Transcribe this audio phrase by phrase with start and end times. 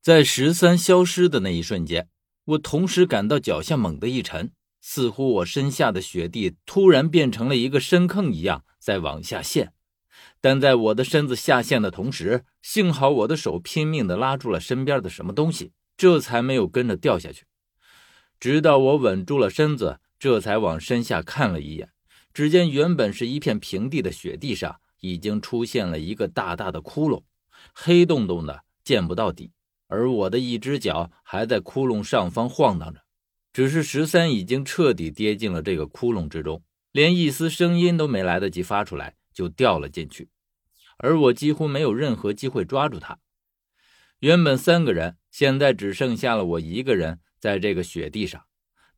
[0.00, 2.08] 在十三消失的那一瞬间，
[2.44, 9.72] 我同时感到脚下猛地一沉，似乎我身下的雪地突然变成了一个深坑一样在往下陷。
[10.40, 17.44] 但在我的身子下陷的同时，幸好我的手拼命地拉住了身边的什么东西，这才没有跟着掉下去。
[18.40, 21.90] 直到我稳住了身子，这才往身下看了一眼，
[22.32, 27.24] 只见原本是一片平地的雪地上，已经出现了一个大大的窟窿，
[27.74, 29.50] 黑洞洞的，见不到底。
[29.88, 33.02] 而我的一只脚还在窟窿上方晃荡着，
[33.52, 39.16] 只是十三已经彻底跌进了这个窟窿之中，连一丝声音都没来得及发出来。
[39.30, 40.30] 就掉了进去，
[40.96, 43.20] 而我几乎没有任何机会抓住他。
[44.18, 48.46] 原本三个人，现在只剩下了我一个人在这个雪地上，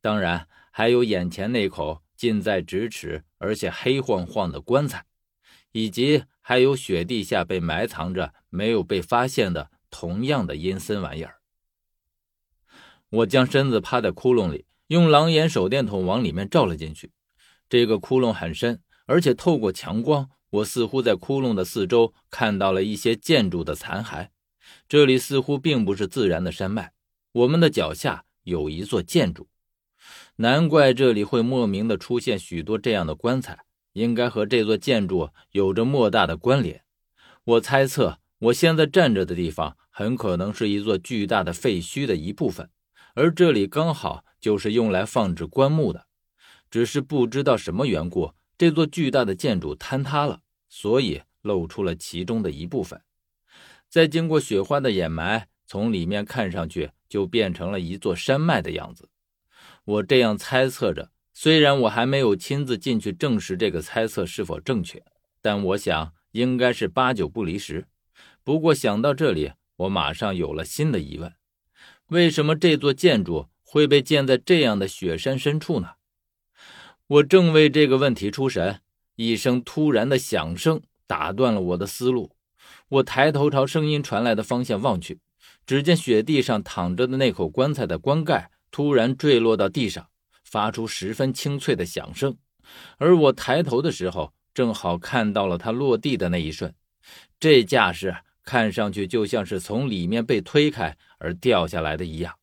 [0.01, 5.05] 当然还有眼前那口近在咫尺而且黑晃晃的棺材，
[5.73, 11.37] 以及还有雪地下被埋藏着没有被发现的同样的阴森玩意儿。
[13.09, 17.13] 我将身子趴在窟窿里，用狼眼手电筒往里面照了进去。
[17.69, 18.83] 这个窟窿很深。
[19.07, 24.29] 而且透过强光，我似乎在窟窿的四周看到了一些建筑的残骸。
[24.89, 26.93] 这里似乎并不是自然的山脉，
[27.33, 29.49] 我们的脚下有一座建筑，
[30.37, 33.65] 难怪这里会莫名的出现许多这样的棺材，
[33.95, 36.85] 应该和这座建筑有着莫大的关联。
[37.43, 42.71] 我猜测，我现在站着的地方很可能是一座巨大的废墟的一部分，
[43.15, 46.07] 而这里刚好就是用来放置棺木的，
[46.71, 48.33] 只是不知道什么缘故。
[48.57, 53.03] 这座巨大的建筑坍塌了，所以露出了其中的一部分。
[53.91, 59.11] 再经过雪花的掩埋，从里面看上去就变成了一座山脉的样子。
[59.85, 65.03] 我这样猜测着，虽然我还没有亲自进去证实这个猜测是否正确，
[65.43, 67.87] 但我想应该是八九不离十。
[68.51, 71.33] 不过想到这里，我马上有了新的疑问：
[72.09, 75.91] 为什么这座建筑会被建在这样的雪山深处呢？
[77.07, 78.81] 我正为这个问题出神，
[79.15, 82.33] 一声突然的响声打断了我的思路。
[82.89, 85.21] 我抬头朝声音传来的方向望去，
[85.65, 90.09] 只见雪地上躺着的那口棺材的棺盖突然坠落到地上，
[90.43, 92.37] 发出十分清脆的响声。
[92.99, 96.75] 而我抬头的时候，正好看到了它落地的那一瞬，
[97.39, 102.37] 这架势看上去就像是从里面被推开而掉下来的一样。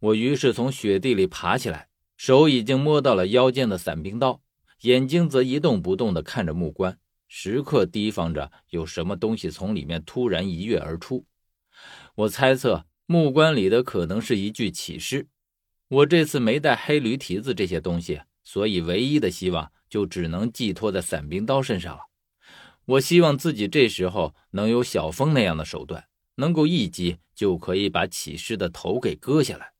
[0.00, 1.88] 我于是从雪地里爬起来。
[2.16, 4.42] 手已经摸到了腰间的伞兵刀，
[4.80, 11.24] 眼睛则一动不动地看着木棺，时刻提防着有什么东西从里面突然一跃而出。
[12.16, 15.28] 我猜测木棺里的可能是一具起尸。
[15.86, 22.02] 我这次没带黑驴蹄子这些东西，所以唯一的希望就只能寄托在伞兵刀身上了。
[22.88, 29.74] 我希望自己这时候能有小峰那样的手段，能够一击就可以把起尸的头给割下来。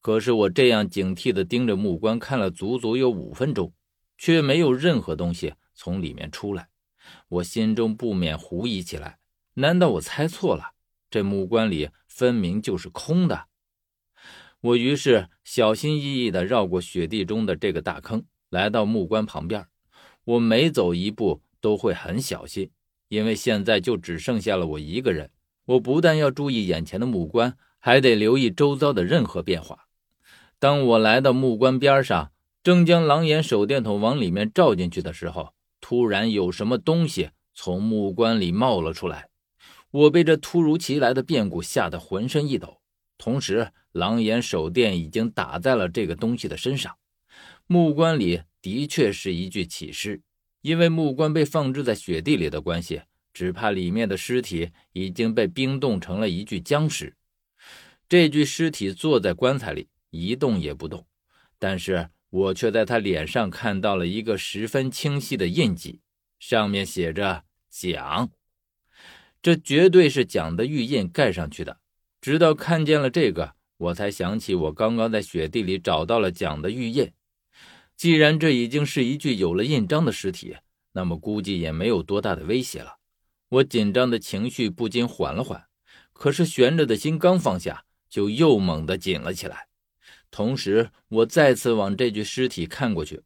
[0.00, 3.74] 可是我这样警惕地盯着木棺看了足足有五分钟，
[4.16, 6.70] 却没有任何东西从里面出来。
[7.28, 9.18] 我心中不免狐疑起来：
[9.54, 10.72] 难道我猜错了？
[11.10, 13.48] 这木棺里分明就是空的。
[14.62, 19.66] 我于是小心翼翼地绕过雪地中的这个大坑，来到木棺旁边。
[20.24, 22.70] 我每走一步都会很小心，
[23.08, 25.30] 因为现在就只剩下了我一个人。
[25.64, 29.86] 我不但要注意眼前的木棺，还得留意周遭的任何变化。
[30.58, 39.30] 当我来到木棺边上，正将狼眼手电筒往里面照进去的时候，突然有什么东西从木棺里冒了出来。
[39.92, 42.80] 我被这突如其来的变故吓得浑身一抖，
[43.18, 46.96] 同时狼眼手电已经打在了这个东西的身上。
[47.66, 50.22] 木棺里的确是一具起尸，
[50.62, 53.02] 因为木棺被放置在雪地里的关系，
[53.32, 57.14] 只怕里面的尸体已经被冰冻成了一具僵尸。
[58.08, 59.88] 这具尸体坐在棺材里。
[60.14, 61.06] 一动也不动，
[61.58, 66.02] 但是我却在他脸上看到了一个十分清晰的印记，
[66.38, 68.30] 上面写着“蒋”，
[69.40, 71.80] 这绝对是蒋的玉印盖上去的。
[72.20, 77.10] 直到看见了这个，我才想起我刚刚在雪地里找到了蒋的玉印。
[78.02, 80.56] 既然这已经是一具有了印章的尸体，
[80.90, 82.96] 那么估计也没有多大的威胁了。
[83.48, 85.66] 我紧张的情绪不禁缓了缓，
[86.12, 89.68] 可是悬着的心刚放下，就又猛地紧了起来。
[90.32, 93.22] 同时，我再次往这具尸体看过去。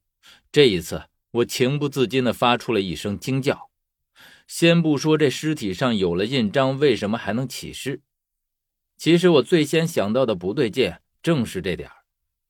[0.52, 3.70] 这一次，我情不自禁地发出了一声惊叫。
[4.46, 8.02] 先不说这尸体上有了印章，为什么还能起尸？
[8.98, 10.92] 其实我最先想到的不对劲，
[11.22, 11.90] 正是这点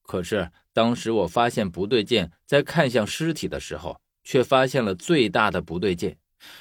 [0.07, 6.17] 可是当时我发现不对劲，在看向尸体的时候，却发现了最大的不对劲。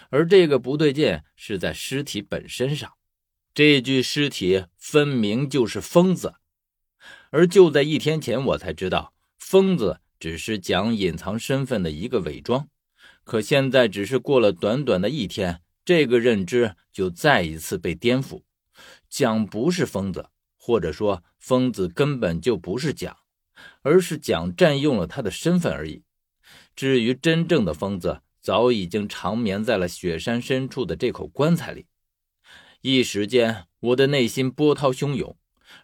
[0.09, 2.91] 而这个不对劲是在尸体本身上。
[3.53, 6.35] 这具尸体分明就是疯子。
[7.29, 12.67] 而就在一天前，我才知道疯子只是蒋隐藏身份的一个伪装。
[13.23, 18.41] 可现在只是过了短短的一天，这个认知就再一次被颠覆。
[19.09, 23.15] 蒋不是疯子，或者说疯子根本就不是蒋，
[23.81, 26.03] 而是蒋占用了他的身份而已。
[26.75, 31.85] 至于真正的疯子，早已经长眠在了雪山深处的这口棺材里。
[32.81, 35.35] 一时间，我的内心波涛汹涌。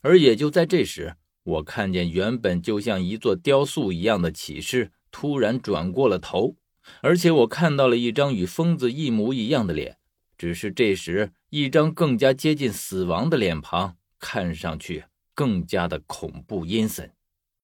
[0.01, 6.55] 而也就在这时，我看见原本就像一座雕塑一样的启示突然转过了头。
[7.01, 9.97] 而且我看到了一张与疯子一模一样的脸，
[10.37, 17.11] 只是这时一张更加接近死亡的脸庞，看上去更加的恐怖阴森。